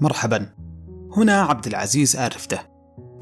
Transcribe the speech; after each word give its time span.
مرحبا. 0.00 0.52
هنا 1.16 1.40
عبد 1.40 1.66
العزيز 1.66 2.16
آرفده 2.16 2.70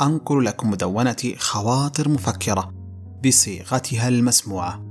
أنقل 0.02 0.44
لكم 0.44 0.71
مدونة 0.71 1.34
خواطر 1.36 2.08
مفكرة 2.08 2.72
بصيغتها 3.26 4.08
المسموعة. 4.08 4.84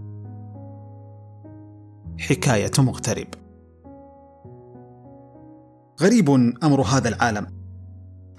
حكاية 2.19 2.71
مغترب. 2.77 3.27
غريب 6.01 6.29
أمر 6.63 6.81
هذا 6.81 7.09
العالم. 7.09 7.47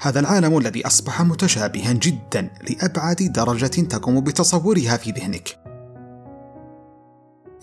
هذا 0.00 0.20
العالم 0.20 0.58
الذي 0.58 0.86
أصبح 0.86 1.22
متشابها 1.22 1.92
جدا 1.92 2.50
لأبعد 2.70 3.16
درجة 3.16 3.82
تقوم 3.82 4.20
بتصورها 4.20 4.96
في 4.96 5.10
ذهنك. 5.10 5.63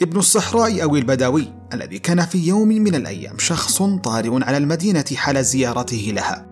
ابن 0.01 0.17
الصحراء 0.17 0.83
أو 0.83 0.95
البدوي 0.95 1.53
الذي 1.73 1.99
كان 1.99 2.21
في 2.21 2.47
يوم 2.47 2.67
من 2.67 2.95
الأيام 2.95 3.37
شخص 3.37 3.81
طارئ 3.81 4.43
على 4.43 4.57
المدينة 4.57 5.05
حال 5.15 5.45
زيارته 5.45 6.11
لها. 6.15 6.47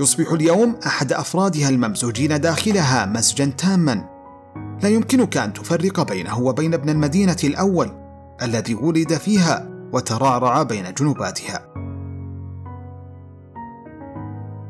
يصبح 0.00 0.32
اليوم 0.32 0.76
أحد 0.86 1.12
أفرادها 1.12 1.68
الممزوجين 1.68 2.40
داخلها 2.40 3.06
مزجا 3.06 3.44
تاما. 3.44 4.08
لا 4.82 4.88
يمكنك 4.88 5.36
أن 5.36 5.52
تفرق 5.52 6.02
بينه 6.02 6.38
وبين 6.38 6.74
ابن 6.74 6.88
المدينة 6.88 7.36
الأول 7.44 7.90
الذي 8.42 8.74
ولد 8.74 9.14
فيها 9.14 9.68
وترعرع 9.92 10.62
بين 10.62 10.94
جنوباتها. 10.94 11.74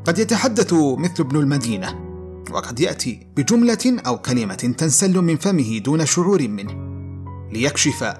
قد 0.05 0.19
يتحدث 0.19 0.73
مثل 0.73 1.15
ابن 1.19 1.39
المدينة 1.39 2.05
وقد 2.51 2.79
يأتي 2.79 3.27
بجملة 3.37 3.97
أو 4.07 4.17
كلمة 4.17 4.55
تنسل 4.55 5.21
من 5.21 5.37
فمه 5.37 5.77
دون 5.77 6.05
شعور 6.05 6.47
منه. 6.47 6.84
ليكشف 7.51 8.13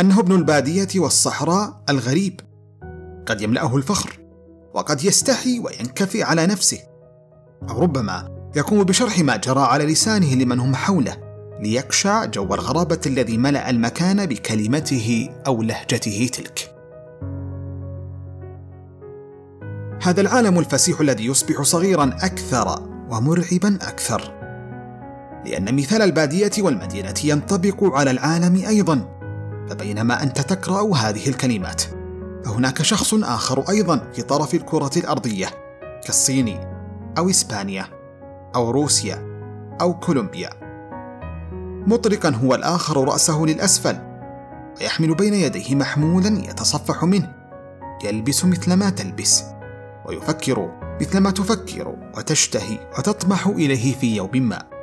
أنه 0.00 0.20
ابن 0.20 0.34
البادية 0.34 0.88
والصحراء 0.96 1.82
الغريب. 1.88 2.40
قد 3.26 3.40
يملأه 3.40 3.76
الفخر 3.76 4.20
وقد 4.74 5.04
يستحي 5.04 5.58
وينكفي 5.58 6.22
على 6.22 6.46
نفسه 6.46 6.78
أو 7.70 7.82
ربما 7.82 8.40
يقوم 8.56 8.84
بشرح 8.84 9.18
ما 9.18 9.36
جرى 9.36 9.60
على 9.60 9.84
لسانه 9.86 10.34
لمن 10.34 10.60
هم 10.60 10.74
حوله 10.74 11.16
ليكشع 11.60 12.24
جو 12.24 12.54
الغرابة 12.54 13.00
الذي 13.06 13.38
ملأ 13.38 13.70
المكان 13.70 14.26
بكلمته 14.26 15.28
أو 15.46 15.62
لهجته 15.62 16.30
تلك. 16.32 16.74
هذا 20.02 20.20
العالم 20.20 20.58
الفسيح 20.58 21.00
الذي 21.00 21.26
يصبح 21.26 21.62
صغيرا 21.62 22.04
أكثر 22.04 22.88
ومرعبا 23.10 23.78
أكثر. 23.82 24.39
لأن 25.46 25.76
مثال 25.76 26.02
البادية 26.02 26.50
والمدينة 26.58 27.14
ينطبق 27.24 27.94
على 27.94 28.10
العالم 28.10 28.64
أيضا 28.66 29.08
فبينما 29.70 30.22
أنت 30.22 30.40
تقرأ 30.40 30.96
هذه 30.96 31.28
الكلمات 31.28 31.82
فهناك 32.44 32.82
شخص 32.82 33.14
آخر 33.14 33.70
أيضا 33.70 34.10
في 34.12 34.22
طرف 34.22 34.54
الكرة 34.54 34.90
الأرضية 34.96 35.46
كالصين 36.06 36.60
أو 37.18 37.30
إسبانيا 37.30 37.86
أو 38.54 38.70
روسيا 38.70 39.30
أو 39.80 39.98
كولومبيا. 39.98 40.50
مطرقا 41.86 42.30
هو 42.30 42.54
الآخر 42.54 43.04
رأسه 43.04 43.42
للأسفل 43.44 43.96
ويحمل 44.80 45.14
بين 45.14 45.34
يديه 45.34 45.74
محمولا 45.74 46.28
يتصفح 46.28 47.04
منه 47.04 47.32
يلبس 48.04 48.44
مثل 48.44 48.72
ما 48.72 48.90
تلبس 48.90 49.44
ويفكر 50.06 50.70
مثل 51.00 51.18
ما 51.18 51.30
تفكر 51.30 51.96
وتشتهي 52.16 52.78
وتطمح 52.98 53.46
إليه 53.46 53.94
في 53.94 54.16
يوم 54.16 54.30
ما. 54.32 54.79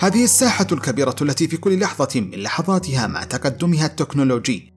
هذه 0.00 0.24
الساحة 0.24 0.66
الكبيرة 0.72 1.16
التي 1.22 1.48
في 1.48 1.56
كل 1.56 1.80
لحظة 1.80 2.20
من 2.20 2.30
لحظاتها 2.30 3.06
مع 3.06 3.24
تقدمها 3.24 3.86
التكنولوجي 3.86 4.74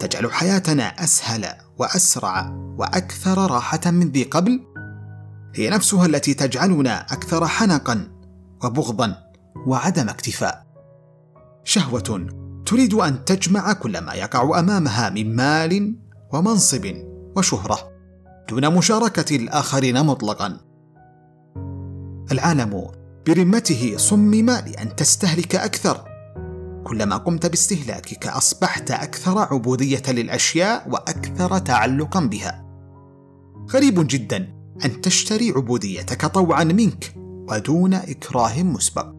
تجعل 0.00 0.32
حياتنا 0.32 0.82
أسهل 0.82 1.46
وأسرع 1.78 2.48
وأكثر 2.78 3.50
راحة 3.50 3.80
من 3.90 4.10
ذي 4.10 4.22
قبل؟ 4.22 4.60
هي 5.54 5.70
نفسها 5.70 6.06
التي 6.06 6.34
تجعلنا 6.34 7.00
أكثر 7.00 7.46
حنقا 7.46 8.08
وبغضا 8.64 9.16
وعدم 9.66 10.08
اكتفاء. 10.08 10.66
شهوة 11.64 12.26
تريد 12.66 12.94
أن 12.94 13.24
تجمع 13.24 13.72
كل 13.72 13.98
ما 13.98 14.14
يقع 14.14 14.58
أمامها 14.58 15.10
من 15.10 15.36
مال 15.36 15.96
ومنصب 16.32 16.94
وشهرة 17.36 17.78
دون 18.48 18.74
مشاركة 18.74 19.36
الآخرين 19.36 20.06
مطلقا. 20.06 20.60
العالم 22.32 23.03
برمته 23.26 23.94
صمم 23.96 24.50
لأن 24.50 24.96
تستهلك 24.96 25.54
أكثر. 25.54 26.04
كلما 26.84 27.16
قمت 27.16 27.46
باستهلاكك 27.46 28.26
أصبحت 28.26 28.90
أكثر 28.90 29.38
عبودية 29.38 30.02
للأشياء 30.08 30.90
وأكثر 30.90 31.58
تعلقا 31.58 32.20
بها. 32.20 32.64
غريب 33.70 34.06
جدا 34.06 34.54
أن 34.84 35.00
تشتري 35.00 35.50
عبوديتك 35.50 36.26
طوعا 36.26 36.64
منك 36.64 37.14
ودون 37.48 37.94
إكراه 37.94 38.62
مسبق. 38.62 39.14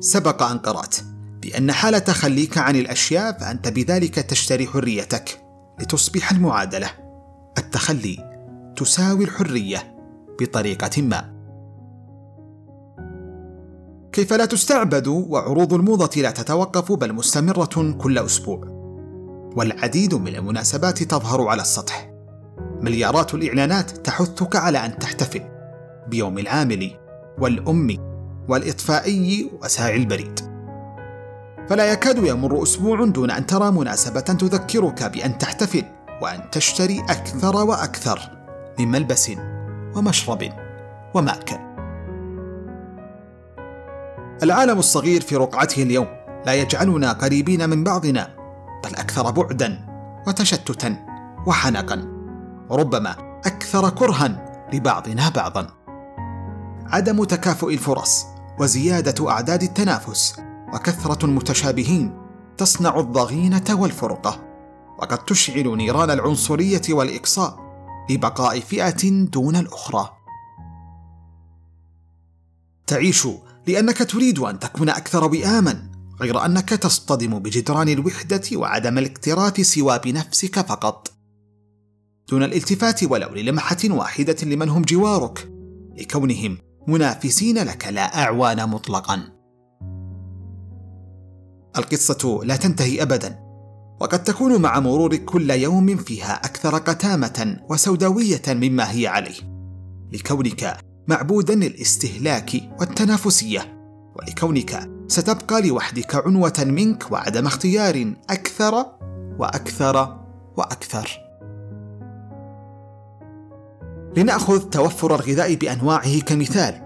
سبق 0.00 0.42
أن 0.42 0.58
قرأت 0.58 0.96
بأن 1.42 1.72
حال 1.72 2.04
تخليك 2.04 2.58
عن 2.58 2.76
الأشياء 2.76 3.38
فأنت 3.38 3.68
بذلك 3.68 4.14
تشتري 4.14 4.66
حريتك 4.66 5.40
لتصبح 5.80 6.32
المعادلة. 6.32 6.90
التخلي 7.58 8.16
تساوي 8.76 9.24
الحريه 9.24 9.95
بطريقة 10.40 11.02
ما. 11.02 11.36
كيف 14.12 14.32
لا 14.32 14.44
تستعبد 14.44 15.08
وعروض 15.08 15.74
الموضة 15.74 16.22
لا 16.22 16.30
تتوقف 16.30 16.92
بل 16.92 17.12
مستمرة 17.12 17.94
كل 17.98 18.18
أسبوع. 18.18 18.60
والعديد 19.56 20.14
من 20.14 20.36
المناسبات 20.36 21.02
تظهر 21.02 21.48
على 21.48 21.62
السطح. 21.62 22.10
مليارات 22.80 23.34
الإعلانات 23.34 23.90
تحثك 23.90 24.56
على 24.56 24.78
أن 24.78 24.98
تحتفل 24.98 25.42
بيوم 26.08 26.38
العامل 26.38 26.90
والأم 27.38 27.96
والإطفائي 28.48 29.50
وساعي 29.62 29.96
البريد. 29.96 30.40
فلا 31.68 31.92
يكاد 31.92 32.24
يمر 32.24 32.62
أسبوع 32.62 33.04
دون 33.04 33.30
أن 33.30 33.46
ترى 33.46 33.70
مناسبة 33.70 34.20
تذكرك 34.20 35.02
بأن 35.02 35.38
تحتفل 35.38 35.84
وأن 36.22 36.50
تشتري 36.50 37.00
أكثر 37.00 37.56
وأكثر 37.56 38.20
من 38.78 38.90
ملبس 38.90 39.30
ومشرب 39.96 40.52
ومأكل. 41.14 41.56
العالم 44.42 44.78
الصغير 44.78 45.20
في 45.20 45.36
رقعته 45.36 45.82
اليوم 45.82 46.06
لا 46.46 46.54
يجعلنا 46.54 47.12
قريبين 47.12 47.68
من 47.68 47.84
بعضنا 47.84 48.36
بل 48.84 48.96
أكثر 48.96 49.30
بعدا 49.30 49.86
وتشتتا 50.26 50.96
وحنقا 51.46 52.08
وربما 52.70 53.40
أكثر 53.46 53.90
كرها 53.90 54.44
لبعضنا 54.72 55.28
بعضا. 55.28 55.66
عدم 56.86 57.24
تكافؤ 57.24 57.70
الفرص 57.70 58.26
وزيادة 58.60 59.30
أعداد 59.30 59.62
التنافس 59.62 60.36
وكثرة 60.74 61.26
المتشابهين 61.26 62.18
تصنع 62.56 63.00
الضغينة 63.00 63.64
والفرقة 63.70 64.40
وقد 64.98 65.18
تشعل 65.18 65.76
نيران 65.76 66.10
العنصرية 66.10 66.82
والإقصاء 66.90 67.65
لبقاء 68.10 68.60
فئة 68.60 69.10
دون 69.10 69.56
الأخرى. 69.56 70.10
تعيش 72.86 73.28
لأنك 73.66 73.98
تريد 73.98 74.38
أن 74.38 74.58
تكون 74.58 74.88
أكثر 74.88 75.24
وئاما 75.24 75.90
غير 76.20 76.44
أنك 76.44 76.68
تصطدم 76.68 77.38
بجدران 77.38 77.88
الوحدة 77.88 78.42
وعدم 78.54 78.98
الاكتراث 78.98 79.60
سوى 79.60 79.98
بنفسك 79.98 80.60
فقط. 80.60 81.12
دون 82.28 82.42
الالتفات 82.42 83.04
ولو 83.04 83.28
للمحة 83.28 83.78
واحدة 83.84 84.36
لمن 84.42 84.68
هم 84.68 84.82
جوارك. 84.82 85.52
لكونهم 85.98 86.58
منافسين 86.88 87.58
لك 87.58 87.86
لا 87.86 88.22
أعوان 88.22 88.68
مطلقا. 88.68 89.22
القصة 91.76 92.40
لا 92.44 92.56
تنتهي 92.56 93.02
ابدا. 93.02 93.45
وقد 94.00 94.24
تكون 94.24 94.62
مع 94.62 94.80
مرور 94.80 95.16
كل 95.16 95.50
يوم 95.50 95.96
فيها 95.96 96.34
أكثر 96.34 96.78
قتامة 96.78 97.56
وسوداوية 97.68 98.42
مما 98.48 98.90
هي 98.92 99.06
عليه. 99.06 99.56
لكونك 100.12 100.76
معبودا 101.08 101.54
للاستهلاك 101.54 102.52
والتنافسية 102.80 103.78
ولكونك 104.16 104.90
ستبقى 105.08 105.62
لوحدك 105.62 106.14
عنوة 106.14 106.64
منك 106.66 107.12
وعدم 107.12 107.46
اختيار 107.46 108.14
أكثر 108.30 108.86
وأكثر 109.38 110.20
وأكثر. 110.56 111.20
لنأخذ 114.16 114.60
توفر 114.60 115.14
الغذاء 115.14 115.54
بأنواعه 115.54 116.20
كمثال 116.20 116.82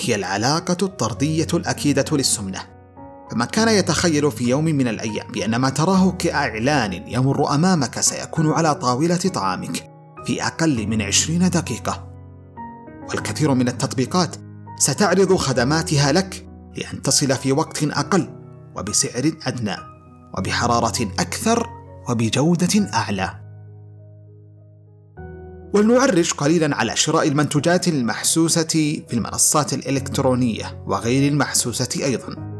هي 0.00 0.14
العلاقة 0.14 0.76
الطردية 0.82 1.46
الأكيدة 1.54 2.04
للسمنة. 2.12 2.71
فمن 3.32 3.44
كان 3.44 3.68
يتخيل 3.68 4.30
في 4.30 4.48
يوم 4.48 4.64
من 4.64 4.88
الأيام 4.88 5.26
بأن 5.32 5.56
ما 5.56 5.70
تراه 5.70 6.10
كإعلان 6.10 6.92
يمر 6.92 7.54
أمامك 7.54 8.00
سيكون 8.00 8.52
على 8.52 8.74
طاولة 8.74 9.16
طعامك 9.16 9.90
في 10.26 10.46
أقل 10.46 10.86
من 10.86 11.02
عشرين 11.02 11.50
دقيقة 11.50 12.08
والكثير 13.08 13.54
من 13.54 13.68
التطبيقات 13.68 14.36
ستعرض 14.76 15.36
خدماتها 15.36 16.12
لك 16.12 16.46
لأن 16.76 17.02
تصل 17.02 17.36
في 17.36 17.52
وقت 17.52 17.82
أقل 17.82 18.28
وبسعر 18.76 19.32
أدنى 19.46 19.76
وبحرارة 20.38 21.02
أكثر 21.18 21.66
وبجودة 22.08 22.90
أعلى. 22.94 23.38
ولنعرج 25.74 26.32
قليلا 26.32 26.76
على 26.76 26.96
شراء 26.96 27.28
المنتوجات 27.28 27.88
المحسوسة 27.88 29.02
في 29.08 29.12
المنصات 29.12 29.72
الإلكترونية 29.72 30.84
وغير 30.86 31.32
المحسوسة 31.32 32.04
أيضا 32.04 32.51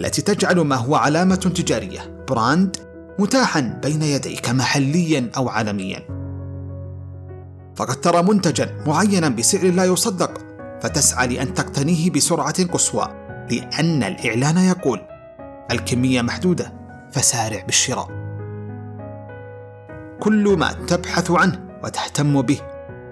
التي 0.00 0.22
تجعل 0.22 0.60
ما 0.60 0.76
هو 0.76 0.94
علامة 0.94 1.34
تجارية 1.34 2.24
براند 2.28 2.76
متاحا 3.18 3.60
بين 3.60 4.02
يديك 4.02 4.50
محليا 4.50 5.30
أو 5.36 5.48
عالميا. 5.48 6.24
فقد 7.76 8.00
ترى 8.00 8.22
منتجا 8.22 8.82
معينا 8.86 9.28
بسعر 9.28 9.70
لا 9.70 9.84
يصدق 9.84 10.40
فتسعى 10.80 11.26
لأن 11.26 11.54
تقتنيه 11.54 12.10
بسرعة 12.10 12.64
قصوى 12.66 13.08
لأن 13.50 14.02
الإعلان 14.02 14.58
يقول 14.58 15.00
الكمية 15.70 16.22
محدودة 16.22 16.72
فسارع 17.12 17.62
بالشراء. 17.64 18.08
كل 20.20 20.56
ما 20.58 20.72
تبحث 20.72 21.30
عنه 21.30 21.60
وتهتم 21.84 22.42
به 22.42 22.60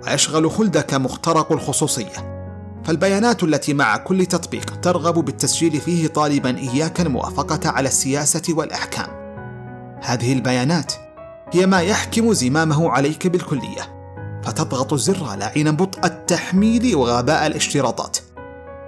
ويشغل 0.05 0.51
خلدك 0.51 0.95
مخترق 0.95 1.53
الخصوصية. 1.53 2.32
فالبيانات 2.85 3.43
التي 3.43 3.75
مع 3.75 3.97
كل 3.97 4.27
تطبيق 4.27 4.81
ترغب 4.81 5.25
بالتسجيل 5.25 5.81
فيه 5.81 6.07
طالبا 6.07 6.59
اياك 6.59 7.01
الموافقه 7.01 7.71
على 7.71 7.89
السياسة 7.89 8.43
والأحكام 8.49 9.23
هذه 10.03 10.33
البيانات 10.33 10.93
هي 11.53 11.67
ما 11.67 11.81
يحكم 11.81 12.33
زمامه 12.33 12.91
عليك 12.91 13.27
بالكلية 13.27 14.03
فتضغط 14.45 14.93
الزر 14.93 15.37
لاعنا 15.37 15.71
بطء 15.71 16.07
التحميل 16.07 16.97
وغباء 16.97 17.47
الاشتراطات 17.47 18.19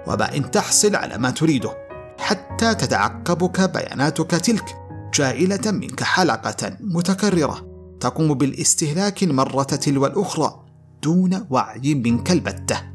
وما 0.07 0.37
إن 0.37 0.51
تحصل 0.51 0.95
على 0.95 1.17
ما 1.17 1.29
تريده 1.29 1.71
حتى 2.19 2.75
تتعقبك 2.75 3.61
بياناتك 3.61 4.31
تلك 4.31 4.75
جاعله 5.13 5.71
منك 5.71 6.03
حلقة 6.03 6.77
متكررة 6.79 7.75
تقوم 7.99 8.33
بالاستهلاك 8.33 9.23
المرة 9.23 9.63
تلو 9.63 10.05
الأخرى 10.05 10.65
دون 11.03 11.45
وعي 11.49 11.93
منك 11.95 12.31
البتة. 12.31 12.94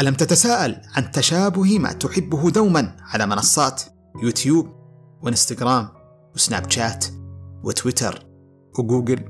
ألم 0.00 0.14
تتساءل 0.14 0.80
عن 0.96 1.10
تشابه 1.10 1.78
ما 1.78 1.92
تحبه 1.92 2.50
دوما 2.50 2.96
على 3.00 3.26
منصات 3.26 3.82
يوتيوب 4.22 4.68
وإنستغرام 5.22 5.88
وسناب 6.34 6.70
شات 6.70 7.04
وتويتر 7.64 8.26
وجوجل؟ 8.78 9.24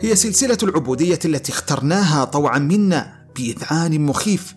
هي 0.00 0.16
سلسلة 0.16 0.58
العبودية 0.62 1.18
التي 1.24 1.52
اخترناها 1.52 2.24
طوعا 2.24 2.58
منا 2.58 3.26
بإذعان 3.36 4.00
مخيف 4.00 4.54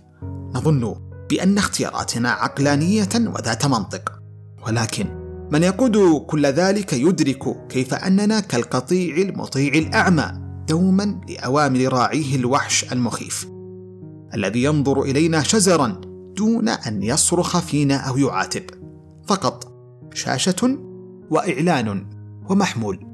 نظن 0.56 0.95
بأن 1.30 1.57
اختياراتنا 1.57 2.30
عقلانية 2.30 3.10
وذات 3.15 3.65
منطق 3.65 4.19
ولكن 4.68 5.06
من 5.51 5.63
يقود 5.63 6.25
كل 6.27 6.45
ذلك 6.45 6.94
يدرك 6.94 7.68
كيف 7.68 7.94
أننا 7.94 8.39
كالقطيع 8.39 9.18
المطيع 9.18 9.74
الأعمى 9.74 10.31
دوما 10.68 11.21
لأوامر 11.30 11.80
راعيه 11.80 12.36
الوحش 12.36 12.92
المخيف 12.92 13.56
الذي 14.33 14.63
ينظر 14.63 15.01
إلينا 15.01 15.44
شزرا 15.44 16.01
دون 16.35 16.69
أن 16.69 17.03
يصرخ 17.03 17.59
فينا 17.59 17.95
أو 17.95 18.18
يعاتب. 18.18 18.63
فقط 19.27 19.74
شاشة 20.13 20.77
وإعلان 21.29 22.06
ومحمول. 22.50 23.07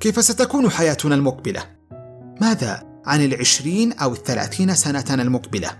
كيف 0.00 0.24
ستكون 0.24 0.70
حياتنا 0.70 1.14
المقبلة؟ 1.14 1.62
ماذا 2.40 2.82
عن 3.06 3.24
العشرين 3.24 3.92
أو 3.92 4.12
الثلاثين 4.12 4.74
سنه 4.74 5.22
المقبلة؟ 5.22 5.70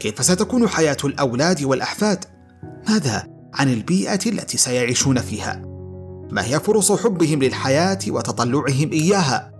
كيف 0.00 0.24
ستكون 0.24 0.68
حياة 0.68 0.96
الأولاد 1.04 1.62
والأحفاد؟ 1.62 2.24
ماذا 2.88 3.26
عن 3.54 3.72
البيئة 3.72 4.20
التي 4.26 4.58
سيعيشون 4.58 5.18
فيها؟ 5.18 5.62
ما 6.30 6.44
هي 6.44 6.60
فرص 6.60 6.92
حبهم 6.92 7.42
للحياة 7.42 7.98
وتطلعهم 8.08 8.92
إياها؟ 8.92 9.57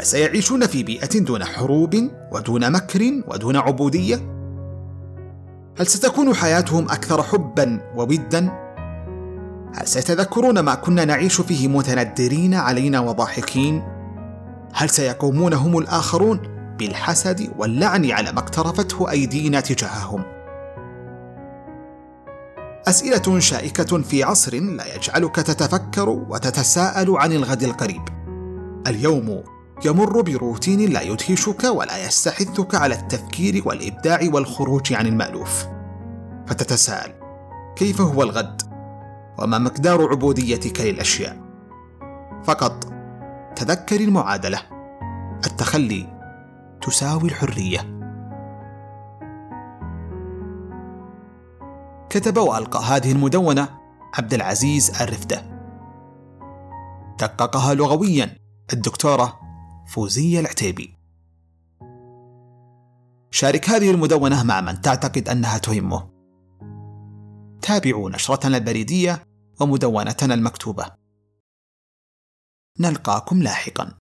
سيعيشون 0.00 0.66
في 0.66 0.82
بيئة 0.82 1.18
دون 1.18 1.44
حروب 1.44 2.10
ودون 2.32 2.72
مكر 2.72 3.22
ودون 3.28 3.56
عبودية؟ 3.56 4.16
هل 5.78 5.86
ستكون 5.86 6.34
حياتهم 6.34 6.84
أكثر 6.84 7.22
حبا 7.22 7.80
وودا؟ 7.96 8.62
هل 9.74 9.88
سيتذكرون 9.88 10.60
ما 10.60 10.74
كنا 10.74 11.04
نعيش 11.04 11.40
فيه 11.40 11.68
متندرين 11.68 12.54
علينا 12.54 13.00
وضاحكين؟ 13.00 13.82
هل 14.74 14.90
سيقومون 14.90 15.52
هم 15.52 15.78
الآخرون 15.78 16.40
بالحسد 16.78 17.52
واللعن 17.58 18.10
على 18.10 18.32
ما 18.32 18.38
اقترفته 18.38 19.10
أيدينا 19.10 19.60
تجاههم؟ 19.60 20.24
أسئلة 22.88 23.38
شائكة 23.38 24.02
في 24.02 24.24
عصر 24.24 24.54
لا 24.54 24.94
يجعلك 24.96 25.36
تتفكر 25.36 26.08
وتتساءل 26.08 27.16
عن 27.16 27.32
الغد 27.32 27.62
القريب. 27.62 28.02
اليوم 28.86 29.42
يمر 29.84 30.20
بروتين 30.20 30.92
لا 30.92 31.00
يدهشك 31.00 31.64
ولا 31.64 32.06
يستحثك 32.06 32.74
على 32.74 32.94
التفكير 32.94 33.62
والإبداع 33.66 34.20
والخروج 34.32 34.92
عن 34.92 35.06
المألوف. 35.06 35.66
فتتساءل 36.46 37.12
كيف 37.76 38.00
هو 38.00 38.22
الغد؟ 38.22 38.62
وما 39.38 39.58
مقدار 39.58 40.10
عبوديتك 40.10 40.80
للأشياء؟ 40.80 41.36
فقط 42.44 42.84
تذكر 43.56 44.00
المعادلة. 44.00 44.58
التخلي 45.46 46.06
تساوي 46.82 47.24
الحرية. 47.24 47.80
كتب 52.10 52.38
وألقى 52.38 52.80
هذه 52.84 53.12
المدونة 53.12 53.68
عبد 54.18 54.34
العزيز 54.34 55.02
الرفدة. 55.02 55.42
دققها 57.20 57.74
لغويا 57.74 58.36
الدكتورة 58.72 59.41
فوزية 59.86 60.40
العتيبي. 60.40 60.94
شارك 63.30 63.68
هذه 63.68 63.90
المدونة 63.90 64.42
مع 64.42 64.60
من 64.60 64.80
تعتقد 64.80 65.28
أنها 65.28 65.58
تهمه. 65.58 66.10
تابعوا 67.62 68.10
نشرتنا 68.10 68.56
البريدية 68.56 69.24
ومدونتنا 69.60 70.34
المكتوبة. 70.34 70.86
نلقاكم 72.80 73.42
لاحقا. 73.42 74.01